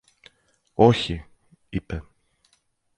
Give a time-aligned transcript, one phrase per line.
[0.75, 1.25] Όχι!
[1.69, 2.03] είπε.